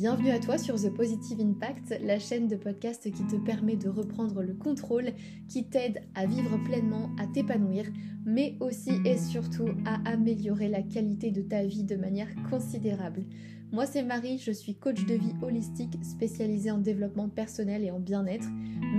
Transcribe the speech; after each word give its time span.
Bienvenue 0.00 0.30
à 0.30 0.38
toi 0.38 0.58
sur 0.58 0.76
The 0.76 0.94
Positive 0.94 1.40
Impact, 1.40 1.98
la 2.04 2.20
chaîne 2.20 2.46
de 2.46 2.54
podcast 2.54 3.10
qui 3.10 3.26
te 3.26 3.34
permet 3.34 3.74
de 3.74 3.88
reprendre 3.88 4.42
le 4.42 4.54
contrôle, 4.54 5.10
qui 5.48 5.68
t'aide 5.68 6.02
à 6.14 6.24
vivre 6.24 6.56
pleinement, 6.62 7.10
à 7.18 7.26
t'épanouir, 7.26 7.84
mais 8.24 8.56
aussi 8.60 8.92
et 9.04 9.18
surtout 9.18 9.70
à 9.84 10.08
améliorer 10.08 10.68
la 10.68 10.82
qualité 10.82 11.32
de 11.32 11.42
ta 11.42 11.64
vie 11.64 11.82
de 11.82 11.96
manière 11.96 12.28
considérable. 12.48 13.24
Moi 13.72 13.86
c'est 13.86 14.04
Marie, 14.04 14.38
je 14.38 14.52
suis 14.52 14.76
coach 14.76 15.04
de 15.04 15.14
vie 15.14 15.34
holistique 15.42 15.98
spécialisée 16.04 16.70
en 16.70 16.78
développement 16.78 17.28
personnel 17.28 17.82
et 17.82 17.90
en 17.90 17.98
bien-être, 17.98 18.46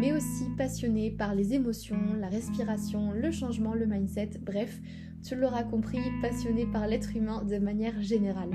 mais 0.01 0.11
aussi 0.11 0.49
passionnée 0.57 1.11
par 1.11 1.33
les 1.33 1.53
émotions, 1.53 2.13
la 2.19 2.27
respiration, 2.27 3.13
le 3.13 3.31
changement, 3.31 3.73
le 3.73 3.85
mindset, 3.85 4.31
bref, 4.41 4.81
tu 5.23 5.37
l'auras 5.37 5.63
compris, 5.63 6.01
passionnée 6.21 6.65
par 6.65 6.87
l'être 6.87 7.15
humain 7.15 7.45
de 7.45 7.57
manière 7.57 8.01
générale. 8.01 8.51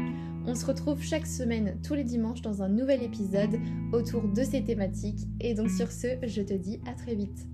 On 0.47 0.55
se 0.55 0.67
retrouve 0.67 1.03
chaque 1.03 1.27
semaine, 1.27 1.81
tous 1.83 1.95
les 1.95 2.05
dimanches, 2.05 2.43
dans 2.43 2.63
un 2.63 2.69
nouvel 2.69 3.03
épisode 3.03 3.59
autour 3.95 4.29
de 4.29 4.43
ces 4.43 4.63
thématiques. 4.63 5.27
Et 5.41 5.55
donc 5.55 5.71
sur 5.71 5.91
ce, 5.91 6.19
je 6.23 6.43
te 6.43 6.53
dis 6.53 6.81
à 6.87 6.93
très 6.93 7.15
vite. 7.15 7.47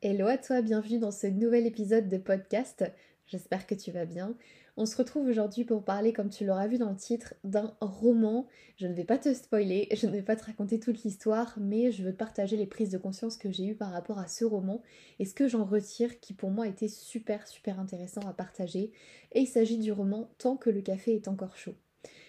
Hello 0.00 0.26
à 0.26 0.38
toi, 0.38 0.62
bienvenue 0.62 0.98
dans 0.98 1.10
ce 1.10 1.26
nouvel 1.26 1.66
épisode 1.66 2.08
de 2.08 2.16
podcast. 2.16 2.90
J'espère 3.30 3.64
que 3.68 3.76
tu 3.76 3.92
vas 3.92 4.06
bien. 4.06 4.34
On 4.76 4.86
se 4.86 4.96
retrouve 4.96 5.28
aujourd'hui 5.28 5.64
pour 5.64 5.84
parler, 5.84 6.12
comme 6.12 6.30
tu 6.30 6.44
l'auras 6.44 6.66
vu 6.66 6.78
dans 6.78 6.90
le 6.90 6.96
titre, 6.96 7.34
d'un 7.44 7.76
roman. 7.80 8.48
Je 8.76 8.88
ne 8.88 8.92
vais 8.92 9.04
pas 9.04 9.18
te 9.18 9.32
spoiler, 9.32 9.88
je 9.94 10.08
ne 10.08 10.12
vais 10.12 10.22
pas 10.22 10.34
te 10.34 10.44
raconter 10.44 10.80
toute 10.80 11.04
l'histoire, 11.04 11.56
mais 11.60 11.92
je 11.92 12.02
veux 12.02 12.10
te 12.10 12.16
partager 12.16 12.56
les 12.56 12.66
prises 12.66 12.90
de 12.90 12.98
conscience 12.98 13.36
que 13.36 13.52
j'ai 13.52 13.66
eues 13.66 13.76
par 13.76 13.92
rapport 13.92 14.18
à 14.18 14.26
ce 14.26 14.44
roman 14.44 14.82
et 15.20 15.26
ce 15.26 15.34
que 15.34 15.46
j'en 15.46 15.64
retire 15.64 16.18
qui 16.18 16.34
pour 16.34 16.50
moi 16.50 16.66
était 16.66 16.88
super 16.88 17.46
super 17.46 17.78
intéressant 17.78 18.22
à 18.22 18.32
partager. 18.32 18.90
Et 19.30 19.42
il 19.42 19.46
s'agit 19.46 19.78
du 19.78 19.92
roman 19.92 20.28
Tant 20.38 20.56
que 20.56 20.70
le 20.70 20.80
café 20.80 21.14
est 21.14 21.28
encore 21.28 21.56
chaud. 21.56 21.74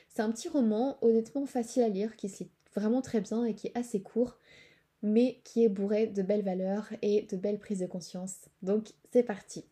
C'est 0.09 0.21
un 0.21 0.31
petit 0.31 0.49
roman 0.49 0.99
honnêtement 1.01 1.47
facile 1.47 1.81
à 1.81 1.89
lire, 1.89 2.15
qui 2.15 2.29
se 2.29 2.43
lit 2.43 2.51
vraiment 2.75 3.01
très 3.01 3.21
bien 3.21 3.43
et 3.43 3.55
qui 3.55 3.67
est 3.67 3.77
assez 3.77 4.01
court 4.01 4.37
mais 5.03 5.41
qui 5.43 5.63
est 5.63 5.69
bourré 5.69 6.05
de 6.05 6.21
belles 6.21 6.43
valeurs 6.43 6.87
et 7.01 7.23
de 7.23 7.35
belles 7.35 7.57
prises 7.57 7.79
de 7.79 7.87
conscience. 7.87 8.49
Donc 8.61 8.89
c'est 9.11 9.23
parti. 9.23 9.65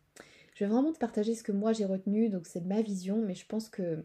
Je 0.60 0.66
vais 0.66 0.72
vraiment 0.72 0.92
te 0.92 0.98
partager 0.98 1.34
ce 1.34 1.42
que 1.42 1.52
moi 1.52 1.72
j'ai 1.72 1.86
retenu, 1.86 2.28
donc 2.28 2.46
c'est 2.46 2.60
ma 2.60 2.82
vision, 2.82 3.22
mais 3.22 3.34
je 3.34 3.46
pense 3.46 3.70
que, 3.70 4.04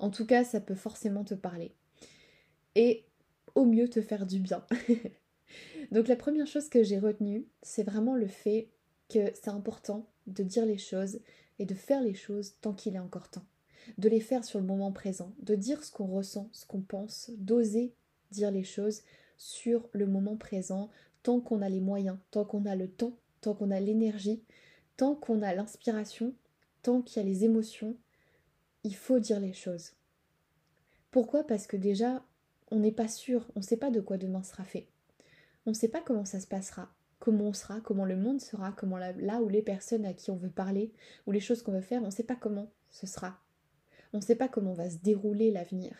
en 0.00 0.10
tout 0.10 0.26
cas, 0.26 0.42
ça 0.42 0.60
peut 0.60 0.74
forcément 0.74 1.22
te 1.22 1.34
parler. 1.34 1.72
Et 2.74 3.04
au 3.54 3.64
mieux 3.64 3.86
te 3.86 4.02
faire 4.02 4.26
du 4.26 4.40
bien. 4.40 4.66
donc 5.92 6.08
la 6.08 6.16
première 6.16 6.48
chose 6.48 6.68
que 6.68 6.82
j'ai 6.82 6.98
retenue, 6.98 7.46
c'est 7.62 7.84
vraiment 7.84 8.16
le 8.16 8.26
fait 8.26 8.70
que 9.08 9.30
c'est 9.34 9.50
important 9.50 10.10
de 10.26 10.42
dire 10.42 10.66
les 10.66 10.78
choses 10.78 11.20
et 11.60 11.64
de 11.64 11.74
faire 11.74 12.02
les 12.02 12.14
choses 12.14 12.56
tant 12.60 12.72
qu'il 12.72 12.96
est 12.96 12.98
encore 12.98 13.30
temps. 13.30 13.46
De 13.98 14.08
les 14.08 14.18
faire 14.20 14.44
sur 14.44 14.58
le 14.58 14.66
moment 14.66 14.90
présent, 14.90 15.32
de 15.42 15.54
dire 15.54 15.84
ce 15.84 15.92
qu'on 15.92 16.08
ressent, 16.08 16.50
ce 16.50 16.66
qu'on 16.66 16.82
pense, 16.82 17.30
d'oser 17.38 17.94
dire 18.32 18.50
les 18.50 18.64
choses 18.64 19.02
sur 19.36 19.88
le 19.92 20.08
moment 20.08 20.36
présent, 20.36 20.90
tant 21.22 21.38
qu'on 21.38 21.62
a 21.62 21.68
les 21.68 21.80
moyens, 21.80 22.18
tant 22.32 22.44
qu'on 22.44 22.66
a 22.66 22.74
le 22.74 22.88
temps, 22.88 23.16
tant 23.42 23.54
qu'on 23.54 23.70
a 23.70 23.78
l'énergie, 23.78 24.42
tant 24.98 25.14
qu'on 25.14 25.40
a 25.42 25.54
l'inspiration, 25.54 26.34
tant 26.82 27.00
qu'il 27.00 27.22
y 27.22 27.24
a 27.24 27.28
les 27.28 27.44
émotions, 27.44 27.96
il 28.84 28.94
faut 28.94 29.20
dire 29.20 29.40
les 29.40 29.54
choses. 29.54 29.92
Pourquoi? 31.10 31.44
Parce 31.44 31.66
que 31.66 31.76
déjà, 31.76 32.22
on 32.70 32.80
n'est 32.80 32.92
pas 32.92 33.08
sûr, 33.08 33.48
on 33.54 33.60
ne 33.60 33.64
sait 33.64 33.76
pas 33.78 33.90
de 33.90 34.00
quoi 34.00 34.18
demain 34.18 34.42
sera 34.42 34.64
fait. 34.64 34.88
On 35.64 35.70
ne 35.70 35.74
sait 35.74 35.88
pas 35.88 36.02
comment 36.02 36.24
ça 36.24 36.40
se 36.40 36.48
passera, 36.48 36.92
comment 37.20 37.44
on 37.44 37.52
sera, 37.52 37.80
comment 37.80 38.04
le 38.04 38.16
monde 38.16 38.40
sera, 38.40 38.72
comment 38.72 38.98
là 38.98 39.40
où 39.40 39.48
les 39.48 39.62
personnes 39.62 40.04
à 40.04 40.12
qui 40.12 40.32
on 40.32 40.36
veut 40.36 40.50
parler, 40.50 40.92
ou 41.26 41.32
les 41.32 41.40
choses 41.40 41.62
qu'on 41.62 41.72
veut 41.72 41.80
faire, 41.80 42.02
on 42.02 42.06
ne 42.06 42.10
sait 42.10 42.24
pas 42.24 42.36
comment 42.36 42.70
ce 42.90 43.06
sera. 43.06 43.38
On 44.12 44.18
ne 44.18 44.22
sait 44.22 44.36
pas 44.36 44.48
comment 44.48 44.74
va 44.74 44.90
se 44.90 44.98
dérouler 44.98 45.52
l'avenir. 45.52 45.94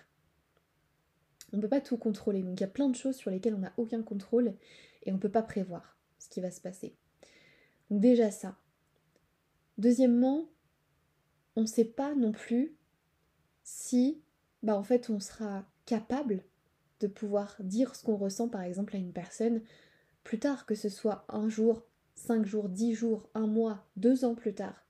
On 1.52 1.58
ne 1.58 1.62
peut 1.62 1.68
pas 1.68 1.80
tout 1.80 1.98
contrôler, 1.98 2.42
donc 2.42 2.58
il 2.58 2.62
y 2.62 2.64
a 2.64 2.68
plein 2.68 2.88
de 2.88 2.96
choses 2.96 3.16
sur 3.16 3.30
lesquelles 3.30 3.54
on 3.54 3.58
n'a 3.58 3.72
aucun 3.76 4.02
contrôle 4.02 4.54
et 5.04 5.12
on 5.12 5.14
ne 5.14 5.20
peut 5.20 5.30
pas 5.30 5.42
prévoir 5.42 5.96
ce 6.18 6.28
qui 6.28 6.40
va 6.40 6.50
se 6.50 6.60
passer. 6.60 6.96
Donc 7.90 8.00
déjà 8.00 8.30
ça, 8.30 8.56
Deuxièmement, 9.78 10.48
on 11.56 11.62
ne 11.62 11.66
sait 11.66 11.84
pas 11.84 12.14
non 12.14 12.32
plus 12.32 12.76
si 13.62 14.20
bah 14.62 14.76
en 14.76 14.82
fait 14.82 15.08
on 15.08 15.20
sera 15.20 15.64
capable 15.86 16.42
de 17.00 17.06
pouvoir 17.06 17.56
dire 17.60 17.94
ce 17.94 18.04
qu'on 18.04 18.16
ressent 18.16 18.48
par 18.48 18.62
exemple 18.62 18.96
à 18.96 18.98
une 18.98 19.12
personne 19.12 19.62
plus 20.24 20.40
tard, 20.40 20.66
que 20.66 20.74
ce 20.74 20.88
soit 20.88 21.24
un 21.28 21.48
jour, 21.48 21.86
cinq 22.16 22.44
jours, 22.44 22.68
dix 22.68 22.92
jours, 22.92 23.28
un 23.34 23.46
mois, 23.46 23.86
deux 23.96 24.24
ans 24.24 24.34
plus 24.34 24.54
tard. 24.54 24.84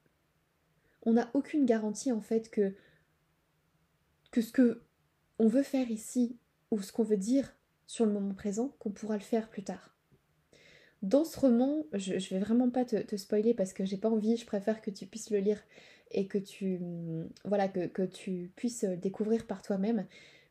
On 1.03 1.13
n'a 1.13 1.31
aucune 1.35 1.67
garantie 1.67 2.11
en 2.11 2.21
fait 2.21 2.51
que, 2.51 2.75
que 4.31 4.41
ce 4.41 4.53
que 4.53 4.83
on 5.39 5.49
veut 5.49 5.63
faire 5.63 5.91
ici 5.91 6.39
ou 6.71 6.81
ce 6.81 6.93
qu'on 6.93 7.05
veut 7.05 7.17
dire 7.17 7.55
sur 7.87 8.05
le 8.05 8.13
moment 8.13 8.35
présent, 8.35 8.75
qu'on 8.79 8.91
pourra 8.91 9.17
le 9.17 9.23
faire 9.23 9.49
plus 9.49 9.63
tard. 9.63 9.98
Dans 11.03 11.25
ce 11.25 11.39
roman, 11.39 11.85
je, 11.93 12.15
ne 12.15 12.19
vais 12.19 12.39
vraiment 12.41 12.71
pas 12.71 12.85
te, 12.85 13.17
spoiler 13.17 13.55
parce 13.55 13.73
que 13.73 13.85
j'ai 13.85 13.97
pas 13.97 14.11
envie, 14.11 14.37
je 14.37 14.47
préfère 14.47 14.83
que 14.83 14.91
tu 14.91 15.07
puisses 15.07 15.31
le 15.31 15.39
lire 15.39 15.63
et 16.11 16.27
que 16.27 16.39
tu 16.39 16.81
voilà 17.45 17.69
que, 17.69 18.05
tu 18.05 18.51
puisses 18.57 18.85
découvrir 18.85 19.47
par 19.47 19.63
toi-même. 19.63 20.07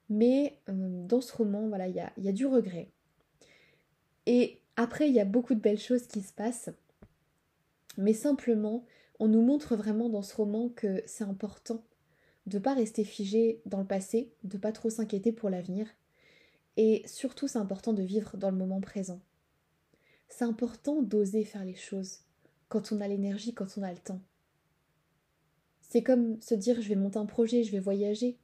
Mais 0.09 0.57
euh, 0.69 1.06
dans 1.07 1.19
ce 1.19 1.36
roman, 1.36 1.68
voilà, 1.68 1.88
il 1.88 1.96
y 1.96 2.30
a, 2.30 2.31
du 2.31 2.46
regret. 2.46 2.90
Et 4.25 4.59
après, 4.78 5.09
il 5.09 5.16
y 5.16 5.19
a 5.19 5.25
beaucoup 5.25 5.53
de 5.53 5.59
belles 5.59 5.80
choses 5.80 6.07
qui 6.07 6.22
se 6.22 6.31
passent. 6.31 6.69
Mais 7.97 8.13
simplement, 8.13 8.86
on 9.19 9.28
nous 9.28 9.41
montre 9.41 9.75
vraiment 9.75 10.07
dans 10.07 10.22
ce 10.22 10.36
roman 10.36 10.69
que 10.69 11.02
c'est 11.06 11.24
important 11.24 11.84
de 12.46 12.59
pas 12.59 12.74
rester 12.74 13.03
figé 13.03 13.62
dans 13.66 13.80
le 13.80 13.86
passé, 13.86 14.31
de 14.46 14.57
pas 14.57 14.72
trop 14.72 14.90
s'inquiéter 14.90 15.34
pour 15.34 15.50
l'avenir. 15.50 15.88
Et 16.78 17.02
surtout, 17.06 17.47
c'est 17.47 17.57
important 17.57 17.91
de 17.91 18.03
vivre 18.03 18.38
dans 18.38 18.52
le 18.52 18.56
moment 18.56 18.80
présent. 18.80 19.19
C'est 20.29 20.45
important 20.45 21.01
d'oser 21.01 21.43
faire 21.43 21.65
les 21.65 21.75
choses 21.75 22.19
quand 22.69 22.91
on 22.91 23.01
a 23.01 23.07
l'énergie, 23.07 23.53
quand 23.53 23.77
on 23.77 23.83
a 23.83 23.91
le 23.91 23.97
temps. 23.97 24.21
C'est 25.81 26.03
comme 26.03 26.41
se 26.41 26.53
dire 26.53 26.81
je 26.81 26.89
vais 26.89 26.95
monter 26.95 27.17
un 27.17 27.25
projet, 27.25 27.63
je 27.63 27.71
vais 27.71 27.79
voyager. 27.79 28.38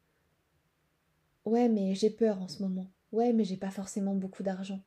Ouais, 1.45 1.67
mais 1.67 1.93
j'ai 1.93 2.09
peur 2.09 2.41
en 2.41 2.47
ce 2.47 2.61
moment. 2.63 2.89
Ouais, 3.11 3.33
mais 3.33 3.43
j'ai 3.43 3.57
pas 3.57 3.69
forcément 3.69 4.15
beaucoup 4.15 4.43
d'argent. 4.43 4.81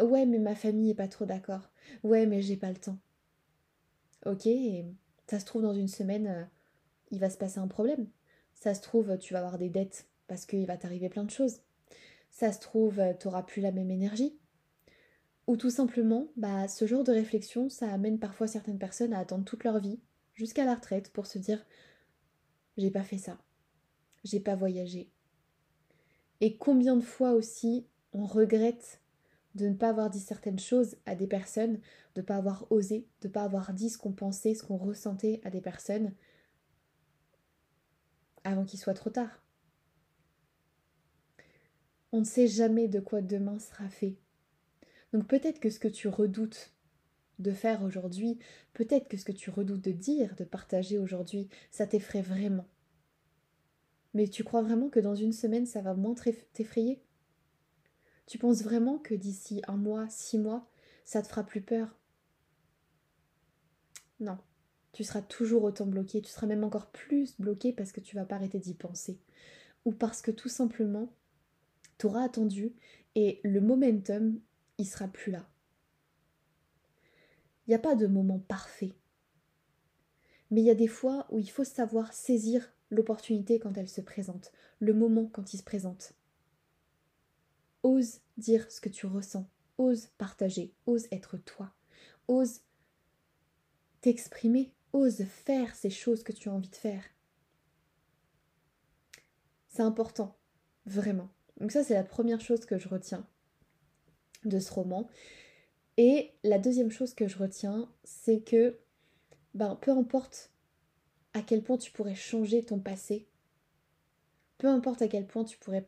Ouais, 0.00 0.26
mais 0.26 0.38
ma 0.38 0.54
famille 0.54 0.90
est 0.90 0.94
pas 0.94 1.08
trop 1.08 1.24
d'accord. 1.24 1.70
Ouais, 2.02 2.26
mais 2.26 2.42
j'ai 2.42 2.56
pas 2.56 2.70
le 2.70 2.76
temps. 2.76 2.98
Ok, 4.26 4.48
ça 5.26 5.40
se 5.40 5.44
trouve 5.44 5.62
dans 5.62 5.74
une 5.74 5.88
semaine, 5.88 6.26
euh, 6.26 6.44
il 7.10 7.20
va 7.20 7.30
se 7.30 7.36
passer 7.38 7.58
un 7.58 7.68
problème. 7.68 8.06
Ça 8.54 8.74
se 8.74 8.80
trouve, 8.82 9.18
tu 9.18 9.32
vas 9.34 9.40
avoir 9.40 9.58
des 9.58 9.68
dettes 9.70 10.06
parce 10.28 10.46
qu'il 10.46 10.66
va 10.66 10.76
t'arriver 10.76 11.08
plein 11.08 11.24
de 11.24 11.30
choses. 11.30 11.60
Ça 12.30 12.52
se 12.52 12.60
trouve, 12.60 13.00
euh, 13.00 13.12
tu 13.14 13.26
n'auras 13.26 13.42
plus 13.42 13.60
la 13.60 13.72
même 13.72 13.90
énergie. 13.90 14.36
Ou 15.46 15.56
tout 15.56 15.70
simplement, 15.70 16.28
bah, 16.36 16.68
ce 16.68 16.86
genre 16.86 17.04
de 17.04 17.12
réflexion, 17.12 17.68
ça 17.68 17.92
amène 17.92 18.18
parfois 18.18 18.46
certaines 18.46 18.78
personnes 18.78 19.12
à 19.12 19.18
attendre 19.18 19.44
toute 19.44 19.64
leur 19.64 19.78
vie, 19.78 20.00
jusqu'à 20.34 20.64
la 20.64 20.74
retraite, 20.74 21.12
pour 21.12 21.26
se 21.26 21.38
dire 21.38 21.64
j'ai 22.76 22.90
pas 22.90 23.04
fait 23.04 23.18
ça, 23.18 23.38
j'ai 24.24 24.40
pas 24.40 24.56
voyagé. 24.56 25.10
Et 26.40 26.56
combien 26.56 26.96
de 26.96 27.04
fois 27.04 27.32
aussi 27.32 27.86
on 28.12 28.24
regrette 28.26 29.00
de 29.54 29.68
ne 29.68 29.74
pas 29.74 29.90
avoir 29.90 30.10
dit 30.10 30.20
certaines 30.20 30.58
choses 30.58 30.96
à 31.06 31.14
des 31.14 31.26
personnes, 31.28 31.78
de 32.14 32.20
ne 32.20 32.26
pas 32.26 32.36
avoir 32.36 32.70
osé, 32.72 33.06
de 33.20 33.28
ne 33.28 33.32
pas 33.32 33.44
avoir 33.44 33.72
dit 33.72 33.90
ce 33.90 33.98
qu'on 33.98 34.12
pensait, 34.12 34.54
ce 34.54 34.64
qu'on 34.64 34.76
ressentait 34.76 35.40
à 35.44 35.50
des 35.50 35.60
personnes 35.60 36.12
avant 38.42 38.64
qu'il 38.64 38.78
soit 38.78 38.94
trop 38.94 39.10
tard. 39.10 39.42
On 42.12 42.20
ne 42.20 42.24
sait 42.24 42.46
jamais 42.46 42.88
de 42.88 43.00
quoi 43.00 43.22
demain 43.22 43.58
sera 43.58 43.88
fait. 43.88 44.16
Donc 45.14 45.28
peut-être 45.28 45.60
que 45.60 45.70
ce 45.70 45.78
que 45.78 45.86
tu 45.86 46.08
redoutes 46.08 46.72
de 47.38 47.52
faire 47.52 47.84
aujourd'hui, 47.84 48.36
peut-être 48.72 49.06
que 49.06 49.16
ce 49.16 49.24
que 49.24 49.30
tu 49.30 49.48
redoutes 49.48 49.80
de 49.80 49.92
dire, 49.92 50.34
de 50.34 50.42
partager 50.42 50.98
aujourd'hui, 50.98 51.48
ça 51.70 51.86
t'effraie 51.86 52.20
vraiment. 52.20 52.66
Mais 54.12 54.26
tu 54.26 54.42
crois 54.42 54.62
vraiment 54.62 54.88
que 54.88 54.98
dans 54.98 55.14
une 55.14 55.32
semaine, 55.32 55.66
ça 55.66 55.82
va 55.82 55.94
moins 55.94 56.16
t'effrayer? 56.52 57.00
Tu 58.26 58.38
penses 58.38 58.64
vraiment 58.64 58.98
que 58.98 59.14
d'ici 59.14 59.62
un 59.68 59.76
mois, 59.76 60.08
six 60.08 60.36
mois, 60.36 60.68
ça 61.04 61.22
te 61.22 61.28
fera 61.28 61.44
plus 61.44 61.62
peur? 61.62 61.96
Non, 64.18 64.38
tu 64.90 65.04
seras 65.04 65.22
toujours 65.22 65.62
autant 65.62 65.86
bloqué, 65.86 66.22
tu 66.22 66.30
seras 66.30 66.48
même 66.48 66.64
encore 66.64 66.90
plus 66.90 67.38
bloqué 67.38 67.72
parce 67.72 67.92
que 67.92 68.00
tu 68.00 68.16
vas 68.16 68.24
pas 68.24 68.34
arrêter 68.34 68.58
d'y 68.58 68.74
penser. 68.74 69.20
Ou 69.84 69.92
parce 69.92 70.22
que 70.22 70.32
tout 70.32 70.48
simplement, 70.48 71.12
tu 71.98 72.06
auras 72.06 72.24
attendu 72.24 72.74
et 73.14 73.40
le 73.44 73.60
momentum 73.60 74.40
il 74.78 74.86
sera 74.86 75.08
plus 75.08 75.32
là. 75.32 75.48
Il 77.66 77.70
n'y 77.70 77.74
a 77.74 77.80
pas 77.80 77.94
de 77.94 78.06
moment 78.06 78.38
parfait. 78.38 78.92
Mais 80.50 80.60
il 80.60 80.66
y 80.66 80.70
a 80.70 80.74
des 80.74 80.88
fois 80.88 81.26
où 81.30 81.38
il 81.38 81.50
faut 81.50 81.64
savoir 81.64 82.12
saisir 82.12 82.72
l'opportunité 82.90 83.58
quand 83.58 83.76
elle 83.76 83.88
se 83.88 84.00
présente, 84.00 84.52
le 84.78 84.92
moment 84.92 85.26
quand 85.26 85.54
il 85.54 85.58
se 85.58 85.62
présente. 85.62 86.12
Ose 87.82 88.20
dire 88.36 88.70
ce 88.70 88.80
que 88.80 88.88
tu 88.88 89.06
ressens, 89.06 89.48
ose 89.78 90.06
partager, 90.18 90.74
ose 90.86 91.06
être 91.10 91.38
toi, 91.38 91.74
ose 92.28 92.60
t'exprimer, 94.00 94.72
ose 94.92 95.24
faire 95.24 95.74
ces 95.74 95.90
choses 95.90 96.22
que 96.22 96.32
tu 96.32 96.48
as 96.48 96.52
envie 96.52 96.68
de 96.68 96.76
faire. 96.76 97.04
C'est 99.68 99.82
important, 99.82 100.36
vraiment. 100.86 101.30
Donc 101.58 101.72
ça, 101.72 101.82
c'est 101.82 101.94
la 101.94 102.04
première 102.04 102.40
chose 102.40 102.64
que 102.66 102.78
je 102.78 102.88
retiens 102.88 103.26
de 104.44 104.58
ce 104.58 104.72
roman. 104.72 105.08
Et 105.96 106.32
la 106.42 106.58
deuxième 106.58 106.90
chose 106.90 107.14
que 107.14 107.28
je 107.28 107.38
retiens, 107.38 107.88
c'est 108.02 108.40
que, 108.40 108.78
ben, 109.54 109.76
peu 109.80 109.90
importe 109.92 110.50
à 111.32 111.42
quel 111.42 111.62
point 111.62 111.78
tu 111.78 111.92
pourrais 111.92 112.14
changer 112.14 112.64
ton 112.64 112.78
passé, 112.78 113.26
peu 114.58 114.68
importe 114.68 115.02
à 115.02 115.08
quel 115.08 115.26
point 115.26 115.44
tu 115.44 115.58
pourrais 115.58 115.86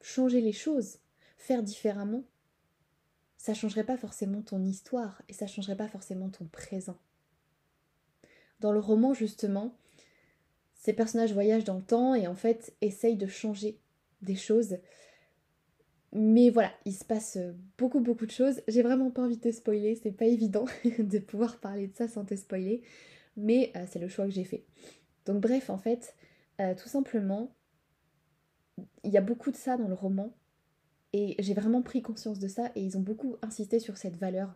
changer 0.00 0.40
les 0.40 0.52
choses, 0.52 0.98
faire 1.38 1.62
différemment, 1.62 2.24
ça 3.36 3.54
changerait 3.54 3.84
pas 3.84 3.96
forcément 3.96 4.42
ton 4.42 4.64
histoire 4.64 5.22
et 5.28 5.32
ça 5.32 5.46
changerait 5.46 5.76
pas 5.76 5.88
forcément 5.88 6.30
ton 6.30 6.46
présent. 6.46 6.96
Dans 8.60 8.72
le 8.72 8.80
roman, 8.80 9.12
justement, 9.12 9.76
ces 10.74 10.92
personnages 10.92 11.32
voyagent 11.32 11.64
dans 11.64 11.76
le 11.76 11.82
temps 11.82 12.14
et 12.14 12.26
en 12.26 12.34
fait 12.34 12.74
essayent 12.80 13.16
de 13.16 13.26
changer 13.26 13.78
des 14.22 14.36
choses. 14.36 14.78
Mais 16.14 16.50
voilà, 16.50 16.72
il 16.84 16.94
se 16.94 17.04
passe 17.04 17.38
beaucoup 17.76 18.00
beaucoup 18.00 18.24
de 18.24 18.30
choses. 18.30 18.62
J'ai 18.68 18.82
vraiment 18.82 19.10
pas 19.10 19.22
envie 19.22 19.36
de 19.36 19.42
te 19.42 19.52
spoiler, 19.52 19.98
c'est 20.00 20.12
pas 20.12 20.26
évident 20.26 20.64
de 20.98 21.18
pouvoir 21.18 21.58
parler 21.58 21.88
de 21.88 21.94
ça 21.94 22.06
sans 22.06 22.24
te 22.24 22.36
spoiler, 22.36 22.82
mais 23.36 23.72
euh, 23.76 23.84
c'est 23.90 23.98
le 23.98 24.08
choix 24.08 24.24
que 24.24 24.30
j'ai 24.30 24.44
fait. 24.44 24.64
Donc 25.26 25.40
bref, 25.40 25.70
en 25.70 25.78
fait, 25.78 26.14
euh, 26.60 26.74
tout 26.74 26.88
simplement, 26.88 27.52
il 29.02 29.10
y 29.10 29.16
a 29.16 29.20
beaucoup 29.20 29.50
de 29.50 29.56
ça 29.56 29.76
dans 29.76 29.88
le 29.88 29.94
roman 29.94 30.32
et 31.12 31.36
j'ai 31.38 31.54
vraiment 31.54 31.82
pris 31.82 32.02
conscience 32.02 32.38
de 32.38 32.48
ça 32.48 32.70
et 32.74 32.82
ils 32.82 32.96
ont 32.96 33.02
beaucoup 33.02 33.36
insisté 33.42 33.78
sur 33.78 33.96
cette 33.96 34.16
valeur. 34.16 34.54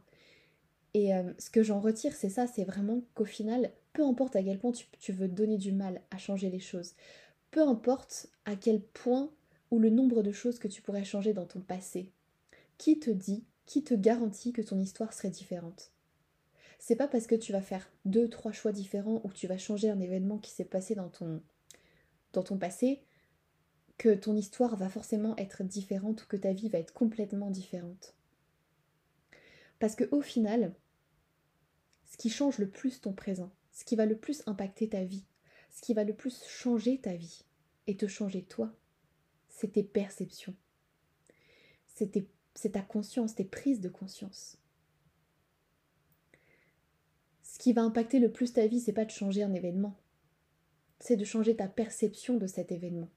Et 0.95 1.15
euh, 1.15 1.33
ce 1.39 1.51
que 1.51 1.63
j'en 1.63 1.81
retire, 1.81 2.15
c'est 2.15 2.31
ça, 2.31 2.47
c'est 2.47 2.65
vraiment 2.65 3.03
qu'au 3.15 3.25
final, 3.25 3.71
peu 3.93 4.05
importe 4.05 4.37
à 4.37 4.43
quel 4.43 4.59
point 4.59 4.73
tu 4.99 5.13
veux 5.13 5.29
donner 5.29 5.59
du 5.59 5.73
mal 5.73 6.01
à 6.11 6.19
changer 6.19 6.51
les 6.51 6.59
choses, 6.61 6.95
peu 7.51 7.63
importe 7.63 8.29
à 8.45 8.57
quel 8.57 8.81
point 8.81 9.31
ou 9.71 9.79
le 9.79 9.91
nombre 9.91 10.23
de 10.23 10.33
choses 10.33 10.59
que 10.59 10.69
tu 10.69 10.83
pourrais 10.83 11.05
changer 11.05 11.33
dans 11.33 11.47
ton 11.47 11.61
passé. 11.61 12.11
Qui 12.79 12.99
te 12.99 13.11
dit, 13.11 13.45
qui 13.67 13.85
te 13.85 13.95
garantit 13.95 14.53
que 14.53 14.63
ton 14.63 14.79
histoire 14.79 15.13
serait 15.13 15.31
différente? 15.31 15.93
C'est 16.79 16.97
pas 16.97 17.09
parce 17.09 17.27
que 17.27 17.35
tu 17.35 17.53
vas 17.53 17.61
faire 17.61 17.91
deux, 18.05 18.29
trois 18.29 18.53
choix 18.53 18.73
différents 18.73 19.21
ou 19.25 19.29
que 19.29 19.35
tu 19.35 19.47
vas 19.47 19.59
changer 19.59 19.91
un 19.91 20.01
événement 20.01 20.39
qui 20.39 20.53
s'est 20.53 20.65
passé 20.65 20.95
dans 20.95 21.09
ton, 21.09 21.43
dans 22.33 22.43
ton 22.43 22.57
passé 22.57 23.03
que 23.99 24.15
ton 24.15 24.37
histoire 24.37 24.77
va 24.77 24.89
forcément 24.89 25.37
être 25.37 25.65
différente 25.65 26.23
ou 26.23 26.27
que 26.27 26.37
ta 26.37 26.53
vie 26.53 26.69
va 26.69 26.79
être 26.79 26.95
complètement 26.95 27.51
différente. 27.51 28.15
Parce 29.81 29.97
que 29.97 30.09
au 30.13 30.23
final, 30.23 30.73
ce 32.07 32.17
qui 32.17 32.31
change 32.31 32.59
le 32.59 32.69
plus 32.69 33.01
ton 33.01 33.13
présent, 33.13 33.51
ce 33.73 33.85
qui 33.85 33.97
va 33.97 34.07
le 34.07 34.17
plus 34.17 34.43
impacter 34.47 34.89
ta 34.89 35.05
vie, 35.05 35.25
ce 35.71 35.83
qui 35.83 35.95
va 35.95 36.05
le 36.05 36.15
plus 36.15 36.45
changer 36.47 37.01
ta 37.01 37.15
vie 37.15 37.45
et 37.89 37.97
te 37.97 38.07
changer 38.07 38.43
toi, 38.43 38.73
c'est 39.59 39.73
tes 39.73 39.83
perceptions. 39.83 40.55
C'est 41.85 42.71
ta 42.71 42.81
conscience, 42.81 43.35
tes 43.35 43.45
prises 43.45 43.81
de 43.81 43.89
conscience. 43.89 44.57
Ce 47.43 47.59
qui 47.59 47.73
va 47.73 47.83
impacter 47.83 48.21
le 48.21 48.31
plus 48.31 48.53
ta 48.53 48.69
vie, 48.69 48.79
c'est 48.79 48.93
pas 48.93 49.05
de 49.05 49.11
changer 49.11 49.43
un 49.43 49.53
événement, 49.53 49.99
c'est 51.01 51.17
de 51.17 51.25
changer 51.25 51.57
ta 51.57 51.67
perception 51.67 52.37
de 52.37 52.47
cet 52.47 52.71
événement. 52.71 53.11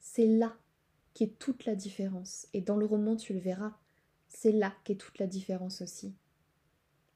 C'est 0.00 0.26
là 0.26 0.56
qu'est 1.12 1.38
toute 1.38 1.66
la 1.66 1.74
différence. 1.74 2.48
Et 2.54 2.62
dans 2.62 2.78
le 2.78 2.86
roman, 2.86 3.14
tu 3.14 3.34
le 3.34 3.40
verras, 3.40 3.76
c'est 4.28 4.52
là 4.52 4.74
qu'est 4.84 4.96
toute 4.96 5.18
la 5.18 5.26
différence 5.26 5.82
aussi. 5.82 6.14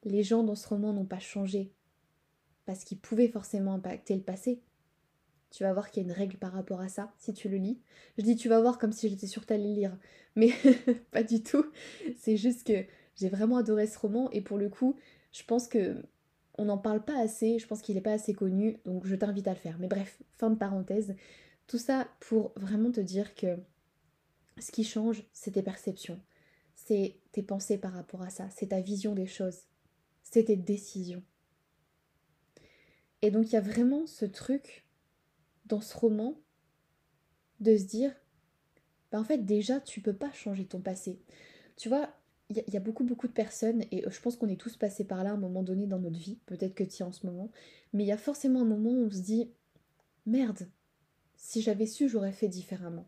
Les 0.03 0.21
gens 0.21 0.43
dans 0.43 0.55
ce 0.55 0.67
roman 0.67 0.93
n'ont 0.93 1.05
pas 1.05 1.19
changé 1.19 1.73
parce 2.65 2.83
qu'ils 2.83 2.99
pouvaient 2.99 3.29
forcément 3.29 3.73
impacter 3.73 4.15
le 4.15 4.21
passé, 4.21 4.61
tu 5.51 5.63
vas 5.63 5.73
voir 5.73 5.91
qu'il 5.91 6.01
y 6.01 6.05
a 6.05 6.09
une 6.09 6.15
règle 6.15 6.37
par 6.37 6.53
rapport 6.53 6.79
à 6.79 6.87
ça, 6.87 7.13
si 7.17 7.33
tu 7.33 7.49
le 7.49 7.57
lis. 7.57 7.79
Je 8.17 8.23
dis 8.23 8.35
tu 8.35 8.49
vas 8.49 8.61
voir 8.61 8.77
comme 8.77 8.93
si 8.93 9.09
j'étais 9.09 9.27
sûre 9.27 9.43
que 9.43 9.47
t'allais 9.47 9.73
lire, 9.73 9.97
mais 10.35 10.51
pas 11.11 11.23
du 11.23 11.43
tout. 11.43 11.65
C'est 12.17 12.37
juste 12.37 12.65
que 12.65 12.85
j'ai 13.15 13.29
vraiment 13.29 13.57
adoré 13.57 13.85
ce 13.85 13.99
roman 13.99 14.29
et 14.31 14.41
pour 14.41 14.57
le 14.57 14.69
coup, 14.69 14.97
je 15.31 15.43
pense 15.43 15.67
que 15.67 16.03
on 16.57 16.65
n'en 16.65 16.77
parle 16.77 17.03
pas 17.03 17.19
assez, 17.19 17.59
je 17.59 17.67
pense 17.67 17.81
qu'il 17.81 17.95
n'est 17.95 18.01
pas 18.01 18.13
assez 18.13 18.33
connu, 18.33 18.77
donc 18.85 19.05
je 19.05 19.15
t'invite 19.15 19.47
à 19.47 19.53
le 19.53 19.59
faire. 19.59 19.77
Mais 19.79 19.87
bref, 19.87 20.21
fin 20.37 20.49
de 20.49 20.55
parenthèse. 20.55 21.15
Tout 21.67 21.77
ça 21.77 22.07
pour 22.19 22.53
vraiment 22.55 22.91
te 22.91 23.01
dire 23.01 23.35
que 23.35 23.57
ce 24.59 24.71
qui 24.71 24.83
change, 24.83 25.23
c'est 25.33 25.51
tes 25.51 25.61
perceptions, 25.61 26.19
c'est 26.75 27.17
tes 27.31 27.43
pensées 27.43 27.77
par 27.77 27.93
rapport 27.93 28.21
à 28.21 28.29
ça, 28.29 28.49
c'est 28.49 28.67
ta 28.67 28.79
vision 28.79 29.15
des 29.15 29.27
choses, 29.27 29.59
c'est 30.23 30.45
tes 30.45 30.55
décisions. 30.55 31.23
Et 33.21 33.31
donc 33.31 33.49
il 33.49 33.53
y 33.53 33.57
a 33.57 33.61
vraiment 33.61 34.07
ce 34.07 34.25
truc 34.25 34.85
dans 35.71 35.81
ce 35.81 35.97
roman 35.97 36.35
de 37.61 37.77
se 37.77 37.85
dire 37.85 38.13
bah 39.11 39.19
en 39.19 39.23
fait 39.23 39.39
déjà 39.39 39.79
tu 39.79 40.01
peux 40.01 40.13
pas 40.13 40.31
changer 40.33 40.65
ton 40.65 40.81
passé. 40.81 41.19
Tu 41.77 41.89
vois, 41.89 42.09
il 42.49 42.63
y, 42.67 42.77
a 42.77 42.81
beaucoup 42.81 43.05
beaucoup 43.05 43.27
de 43.27 43.33
personnes 43.33 43.83
et 43.91 44.03
je 44.07 44.21
pense 44.21 44.35
qu'on 44.35 44.49
est 44.49 44.59
tous 44.59 44.75
passés 44.75 45.05
par 45.05 45.23
là 45.23 45.29
à 45.29 45.33
un 45.33 45.37
moment 45.37 45.63
donné 45.63 45.87
dans 45.87 45.99
notre 45.99 46.19
vie, 46.19 46.37
peut-être 46.45 46.75
que 46.75 46.83
tu 46.83 47.01
es 47.01 47.05
en 47.05 47.13
ce 47.13 47.25
moment, 47.25 47.49
mais 47.93 48.03
il 48.03 48.07
y 48.07 48.11
a 48.11 48.17
forcément 48.17 48.61
un 48.61 48.65
moment 48.65 48.89
où 48.89 49.05
on 49.05 49.09
se 49.09 49.21
dit 49.21 49.49
merde, 50.25 50.67
si 51.37 51.61
j'avais 51.61 51.85
su, 51.85 52.09
j'aurais 52.09 52.33
fait 52.33 52.49
différemment. 52.49 53.07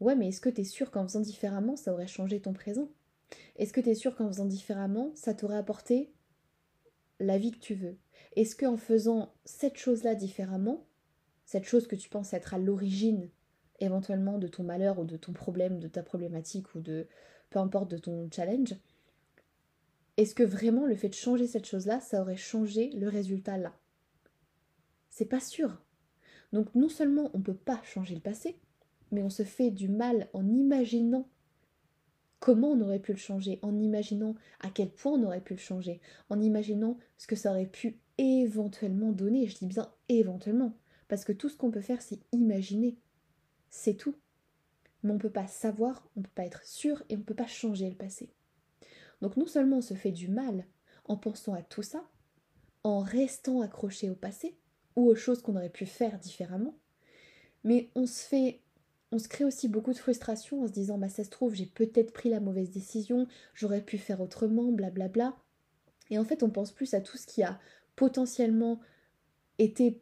Ouais, 0.00 0.16
mais 0.16 0.28
est-ce 0.28 0.40
que 0.40 0.48
tu 0.48 0.62
es 0.62 0.64
sûr 0.64 0.90
qu'en 0.90 1.06
faisant 1.06 1.20
différemment, 1.20 1.76
ça 1.76 1.92
aurait 1.92 2.08
changé 2.08 2.40
ton 2.40 2.52
présent? 2.52 2.90
Est-ce 3.56 3.72
que 3.72 3.80
tu 3.80 3.90
es 3.90 3.94
sûr 3.94 4.16
qu'en 4.16 4.26
faisant 4.26 4.46
différemment, 4.46 5.12
ça 5.14 5.32
t'aurait 5.32 5.58
apporté 5.58 6.12
la 7.20 7.38
vie 7.38 7.52
que 7.52 7.58
tu 7.58 7.74
veux? 7.74 7.98
Est-ce 8.34 8.56
qu'en 8.56 8.76
faisant 8.76 9.32
cette 9.44 9.76
chose-là 9.76 10.16
différemment, 10.16 10.86
cette 11.50 11.64
chose 11.64 11.88
que 11.88 11.96
tu 11.96 12.08
penses 12.08 12.32
être 12.32 12.54
à 12.54 12.58
l'origine 12.58 13.28
éventuellement 13.80 14.38
de 14.38 14.46
ton 14.46 14.62
malheur 14.62 15.00
ou 15.00 15.04
de 15.04 15.16
ton 15.16 15.32
problème, 15.32 15.80
de 15.80 15.88
ta 15.88 16.04
problématique 16.04 16.76
ou 16.76 16.80
de 16.80 17.08
peu 17.50 17.58
importe 17.58 17.90
de 17.90 17.98
ton 17.98 18.30
challenge, 18.30 18.76
est-ce 20.16 20.36
que 20.36 20.44
vraiment 20.44 20.86
le 20.86 20.94
fait 20.94 21.08
de 21.08 21.14
changer 21.14 21.48
cette 21.48 21.66
chose-là, 21.66 21.98
ça 21.98 22.20
aurait 22.20 22.36
changé 22.36 22.90
le 22.90 23.08
résultat 23.08 23.58
là? 23.58 23.74
C'est 25.08 25.24
pas 25.24 25.40
sûr. 25.40 25.82
Donc 26.52 26.72
non 26.76 26.88
seulement 26.88 27.32
on 27.34 27.38
ne 27.38 27.42
peut 27.42 27.52
pas 27.52 27.80
changer 27.82 28.14
le 28.14 28.20
passé, 28.20 28.56
mais 29.10 29.24
on 29.24 29.30
se 29.30 29.42
fait 29.42 29.72
du 29.72 29.88
mal 29.88 30.28
en 30.32 30.46
imaginant 30.46 31.26
comment 32.38 32.70
on 32.70 32.80
aurait 32.80 33.00
pu 33.00 33.10
le 33.10 33.18
changer, 33.18 33.58
en 33.62 33.76
imaginant 33.76 34.36
à 34.60 34.70
quel 34.70 34.90
point 34.90 35.14
on 35.14 35.24
aurait 35.24 35.40
pu 35.40 35.54
le 35.54 35.58
changer, 35.58 36.00
en 36.28 36.40
imaginant 36.40 36.96
ce 37.18 37.26
que 37.26 37.34
ça 37.34 37.50
aurait 37.50 37.66
pu 37.66 37.98
éventuellement 38.18 39.10
donner, 39.10 39.48
je 39.48 39.58
dis 39.58 39.66
bien 39.66 39.92
éventuellement. 40.08 40.76
Parce 41.10 41.24
que 41.24 41.32
tout 41.32 41.48
ce 41.48 41.56
qu'on 41.56 41.72
peut 41.72 41.80
faire, 41.80 42.00
c'est 42.00 42.20
imaginer. 42.30 42.96
C'est 43.68 43.94
tout. 43.94 44.14
Mais 45.02 45.10
on 45.10 45.14
ne 45.14 45.18
peut 45.18 45.28
pas 45.28 45.48
savoir, 45.48 46.08
on 46.14 46.20
ne 46.20 46.24
peut 46.24 46.30
pas 46.36 46.46
être 46.46 46.64
sûr 46.64 47.02
et 47.08 47.16
on 47.16 47.18
ne 47.18 47.24
peut 47.24 47.34
pas 47.34 47.48
changer 47.48 47.90
le 47.90 47.96
passé. 47.96 48.30
Donc 49.20 49.36
non 49.36 49.46
seulement 49.46 49.78
on 49.78 49.82
se 49.82 49.94
fait 49.94 50.12
du 50.12 50.28
mal 50.28 50.64
en 51.06 51.16
pensant 51.16 51.52
à 51.52 51.62
tout 51.62 51.82
ça, 51.82 52.08
en 52.84 53.00
restant 53.00 53.60
accroché 53.60 54.08
au 54.08 54.14
passé 54.14 54.56
ou 54.94 55.08
aux 55.08 55.16
choses 55.16 55.42
qu'on 55.42 55.56
aurait 55.56 55.68
pu 55.68 55.84
faire 55.84 56.16
différemment, 56.20 56.78
mais 57.64 57.90
on 57.96 58.06
se 58.06 58.22
fait 58.22 58.60
on 59.12 59.18
se 59.18 59.26
crée 59.26 59.44
aussi 59.44 59.66
beaucoup 59.66 59.92
de 59.92 59.98
frustration 59.98 60.62
en 60.62 60.68
se 60.68 60.72
disant 60.72 60.96
bah 60.96 61.08
ça 61.08 61.24
se 61.24 61.30
trouve 61.30 61.54
j'ai 61.54 61.66
peut-être 61.66 62.12
pris 62.12 62.28
la 62.28 62.38
mauvaise 62.38 62.70
décision, 62.70 63.26
j'aurais 63.54 63.82
pu 63.82 63.98
faire 63.98 64.20
autrement, 64.20 64.70
blablabla. 64.70 65.36
Et 66.10 66.18
en 66.18 66.24
fait 66.24 66.44
on 66.44 66.50
pense 66.50 66.70
plus 66.70 66.94
à 66.94 67.00
tout 67.00 67.16
ce 67.16 67.26
qui 67.26 67.42
a 67.42 67.58
potentiellement 67.96 68.80
été 69.58 70.00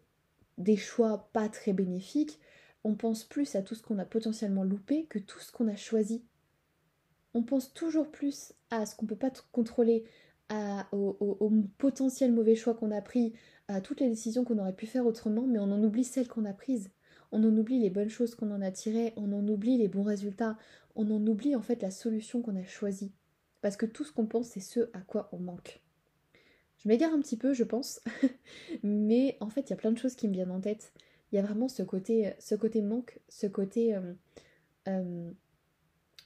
des 0.59 0.77
choix 0.77 1.31
pas 1.33 1.49
très 1.49 1.73
bénéfiques, 1.73 2.38
on 2.85 2.95
pense 2.95 3.25
plus 3.25 3.55
à 3.55 3.62
tout 3.62 3.75
ce 3.75 3.83
qu'on 3.83 3.99
a 3.99 4.05
potentiellement 4.05 4.65
loupé 4.65 5.07
que 5.07 5.19
tout 5.19 5.41
ce 5.41 5.53
qu'on 5.53 5.69
a 5.69 5.77
choisi. 5.77 6.25
On 7.35 7.43
pense 7.43 7.73
toujours 7.73 8.11
plus 8.11 8.53
à 8.71 8.87
ce 8.87 8.95
qu'on 8.97 9.07
ne 9.07 9.11
peut 9.11 9.17
pas 9.17 9.33
contrôler, 9.53 10.05
à, 10.49 10.88
aux, 10.93 11.53
potentiels 11.77 12.33
mauvais 12.33 12.55
choix 12.55 12.75
qu'on 12.75 12.91
a 12.91 13.03
pris, 13.03 13.35
à 13.69 13.81
toutes 13.81 14.00
les 14.00 14.09
décisions 14.09 14.45
qu'on 14.45 14.59
aurait 14.59 14.75
pu 14.75 14.87
faire 14.87 15.07
autrement, 15.07 15.47
mais 15.47 15.59
on 15.59 15.71
en 15.71 15.83
oublie 15.83 16.05
celles 16.05 16.29
qu'on 16.29 16.45
a 16.45 16.53
prises. 16.53 16.91
On 17.31 17.45
en 17.45 17.57
oublie 17.57 17.79
les 17.79 17.91
bonnes 17.91 18.09
choses 18.09 18.35
qu'on 18.35 18.50
en 18.50 18.62
a 18.62 18.71
tirées, 18.71 19.12
on 19.17 19.33
en 19.33 19.47
oublie 19.47 19.77
les 19.77 19.88
bons 19.88 20.03
résultats, 20.03 20.57
on 20.97 21.11
en 21.11 21.27
oublie 21.27 21.55
en 21.55 21.62
fait 21.62 21.83
la 21.83 21.91
solution 21.91 22.41
qu'on 22.41 22.57
a 22.57 22.65
choisie. 22.65 23.12
Parce 23.61 23.77
que 23.77 23.87
tout 23.87 24.05
ce 24.05 24.12
qu'on 24.12 24.27
pense, 24.27 24.49
c'est 24.49 24.61
ce 24.61 24.88
à 24.95 25.00
quoi 25.00 25.29
on 25.33 25.38
manque. 25.38 25.83
Je 26.78 26.88
m'égare 26.88 27.12
un 27.12 27.20
petit 27.20 27.37
peu, 27.37 27.54
je 27.54 27.64
pense, 27.64 28.00
mais 28.82 29.37
en 29.40 29.50
fait, 29.50 29.62
il 29.62 29.70
y 29.70 29.73
a 29.73 29.76
plein 29.76 29.92
de 29.92 29.99
choses 29.99 30.14
qui 30.14 30.28
me 30.28 30.32
viennent 30.32 30.50
en 30.50 30.61
tête. 30.61 30.92
Il 31.30 31.37
y 31.37 31.38
a 31.38 31.42
vraiment 31.42 31.68
ce 31.68 31.82
côté, 31.82 32.32
ce 32.38 32.54
côté 32.54 32.82
manque, 32.82 33.18
ce 33.28 33.47
côté 33.47 33.94
euh, 33.94 34.14
euh, 34.87 35.30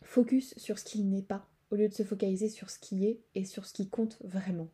focus 0.02 0.54
sur 0.58 0.78
ce 0.78 0.84
qui 0.84 1.02
n'est 1.02 1.22
pas, 1.22 1.48
au 1.70 1.76
lieu 1.76 1.88
de 1.88 1.94
se 1.94 2.02
focaliser 2.02 2.48
sur 2.48 2.70
ce 2.70 2.78
qui 2.78 3.06
est 3.06 3.20
et 3.34 3.44
sur 3.44 3.66
ce 3.66 3.72
qui 3.72 3.88
compte 3.88 4.18
vraiment. 4.22 4.68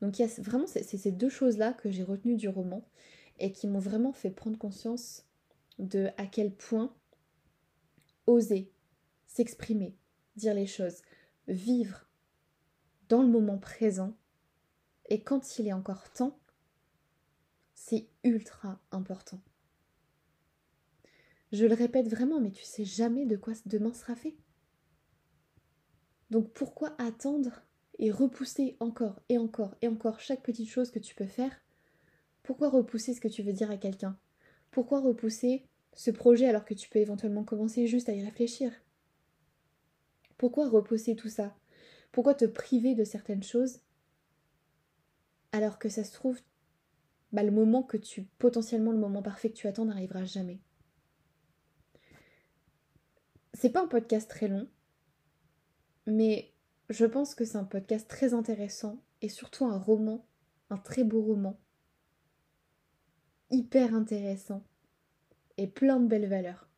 Donc 0.00 0.18
il 0.18 0.22
y 0.22 0.24
a 0.24 0.42
vraiment 0.42 0.66
ces 0.66 1.12
deux 1.12 1.28
choses-là 1.28 1.72
que 1.72 1.90
j'ai 1.90 2.02
retenues 2.02 2.36
du 2.36 2.48
roman 2.48 2.86
et 3.38 3.52
qui 3.52 3.66
m'ont 3.66 3.78
vraiment 3.78 4.12
fait 4.12 4.30
prendre 4.30 4.58
conscience 4.58 5.24
de 5.78 6.08
à 6.16 6.26
quel 6.26 6.52
point 6.54 6.94
oser, 8.26 8.70
s'exprimer, 9.26 9.94
dire 10.36 10.54
les 10.54 10.66
choses, 10.66 11.02
vivre 11.48 12.06
dans 13.08 13.22
le 13.22 13.28
moment 13.28 13.58
présent, 13.58 14.16
et 15.08 15.20
quand 15.20 15.58
il 15.58 15.68
est 15.68 15.72
encore 15.72 16.10
temps, 16.10 16.38
c'est 17.74 18.06
ultra 18.24 18.80
important. 18.90 19.40
Je 21.52 21.64
le 21.66 21.74
répète 21.74 22.08
vraiment, 22.08 22.40
mais 22.40 22.50
tu 22.50 22.64
sais 22.64 22.84
jamais 22.84 23.24
de 23.26 23.36
quoi 23.36 23.52
demain 23.66 23.92
sera 23.92 24.16
fait. 24.16 24.34
Donc 26.30 26.52
pourquoi 26.52 26.94
attendre 26.98 27.62
et 27.98 28.10
repousser 28.10 28.76
encore 28.80 29.20
et 29.28 29.38
encore 29.38 29.76
et 29.80 29.88
encore 29.88 30.20
chaque 30.20 30.42
petite 30.42 30.68
chose 30.68 30.90
que 30.90 30.98
tu 30.98 31.14
peux 31.14 31.26
faire? 31.26 31.52
Pourquoi 32.42 32.68
repousser 32.68 33.14
ce 33.14 33.20
que 33.20 33.28
tu 33.28 33.42
veux 33.42 33.52
dire 33.52 33.70
à 33.70 33.76
quelqu'un? 33.76 34.18
Pourquoi 34.70 35.00
repousser 35.00 35.66
ce 35.94 36.10
projet 36.10 36.48
alors 36.48 36.64
que 36.64 36.74
tu 36.74 36.88
peux 36.88 36.98
éventuellement 36.98 37.44
commencer 37.44 37.86
juste 37.86 38.08
à 38.08 38.12
y 38.12 38.24
réfléchir? 38.24 38.72
Pourquoi 40.36 40.68
repousser 40.68 41.16
tout 41.16 41.28
ça? 41.28 41.56
Pourquoi 42.12 42.34
te 42.34 42.44
priver 42.44 42.94
de 42.94 43.04
certaines 43.04 43.42
choses? 43.42 43.80
Alors 45.56 45.78
que 45.78 45.88
ça 45.88 46.04
se 46.04 46.12
trouve, 46.12 46.40
bah, 47.32 47.42
le 47.42 47.50
moment 47.50 47.82
que 47.82 47.96
tu, 47.96 48.24
potentiellement 48.38 48.92
le 48.92 48.98
moment 48.98 49.22
parfait 49.22 49.50
que 49.50 49.56
tu 49.56 49.66
attends 49.66 49.84
n'arrivera 49.84 50.24
jamais. 50.24 50.60
C'est 53.54 53.70
pas 53.70 53.82
un 53.82 53.88
podcast 53.88 54.28
très 54.28 54.48
long, 54.48 54.68
mais 56.06 56.52
je 56.90 57.06
pense 57.06 57.34
que 57.34 57.44
c'est 57.44 57.56
un 57.56 57.64
podcast 57.64 58.08
très 58.08 58.34
intéressant 58.34 59.02
et 59.22 59.28
surtout 59.28 59.64
un 59.64 59.78
roman, 59.78 60.26
un 60.70 60.76
très 60.76 61.04
beau 61.04 61.22
roman, 61.22 61.58
hyper 63.50 63.94
intéressant 63.94 64.62
et 65.56 65.66
plein 65.66 65.98
de 66.00 66.06
belles 66.06 66.28
valeurs. 66.28 66.68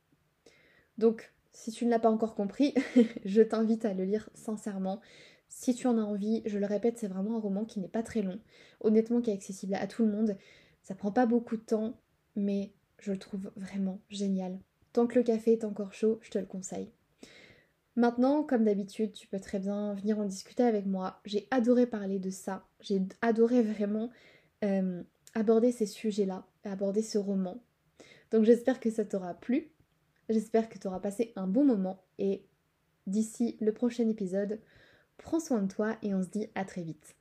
Donc, 0.98 1.32
si 1.52 1.72
tu 1.72 1.84
ne 1.84 1.90
l'as 1.90 1.98
pas 1.98 2.10
encore 2.10 2.34
compris, 2.34 2.74
je 3.24 3.42
t'invite 3.42 3.84
à 3.84 3.94
le 3.94 4.04
lire 4.04 4.30
sincèrement. 4.34 5.00
Si 5.48 5.74
tu 5.74 5.86
en 5.86 5.98
as 5.98 6.02
envie, 6.02 6.42
je 6.46 6.58
le 6.58 6.66
répète, 6.66 6.98
c'est 6.98 7.08
vraiment 7.08 7.36
un 7.36 7.40
roman 7.40 7.64
qui 7.64 7.80
n'est 7.80 7.88
pas 7.88 8.02
très 8.02 8.22
long, 8.22 8.38
honnêtement 8.80 9.20
qui 9.20 9.30
est 9.30 9.34
accessible 9.34 9.74
à 9.74 9.86
tout 9.86 10.04
le 10.04 10.12
monde. 10.12 10.36
Ça 10.82 10.94
prend 10.94 11.10
pas 11.12 11.26
beaucoup 11.26 11.56
de 11.56 11.62
temps, 11.62 11.98
mais 12.36 12.72
je 12.98 13.12
le 13.12 13.18
trouve 13.18 13.50
vraiment 13.56 14.00
génial. 14.08 14.58
Tant 14.92 15.06
que 15.06 15.18
le 15.18 15.24
café 15.24 15.52
est 15.52 15.64
encore 15.64 15.92
chaud, 15.92 16.18
je 16.22 16.30
te 16.30 16.38
le 16.38 16.46
conseille. 16.46 16.90
Maintenant, 17.96 18.44
comme 18.44 18.64
d'habitude, 18.64 19.12
tu 19.12 19.26
peux 19.26 19.40
très 19.40 19.58
bien 19.58 19.94
venir 19.94 20.18
en 20.20 20.24
discuter 20.24 20.62
avec 20.62 20.86
moi. 20.86 21.20
J'ai 21.24 21.48
adoré 21.50 21.86
parler 21.86 22.20
de 22.20 22.30
ça. 22.30 22.64
J'ai 22.80 23.02
adoré 23.22 23.60
vraiment 23.60 24.10
euh, 24.64 25.02
aborder 25.34 25.72
ces 25.72 25.86
sujets-là, 25.86 26.46
aborder 26.64 27.02
ce 27.02 27.18
roman. 27.18 27.60
Donc 28.30 28.44
j'espère 28.44 28.78
que 28.78 28.90
ça 28.90 29.04
t'aura 29.04 29.34
plu. 29.34 29.72
J'espère 30.28 30.68
que 30.68 30.78
tu 30.78 30.86
auras 30.86 31.00
passé 31.00 31.32
un 31.34 31.46
bon 31.46 31.64
moment. 31.64 32.04
Et 32.18 32.44
d'ici 33.06 33.56
le 33.60 33.72
prochain 33.72 34.08
épisode, 34.08 34.60
prends 35.18 35.40
soin 35.40 35.62
de 35.62 35.72
toi 35.72 35.96
et 36.02 36.14
on 36.14 36.22
se 36.22 36.28
dit 36.28 36.48
à 36.54 36.64
très 36.64 36.82
vite. 36.82 37.16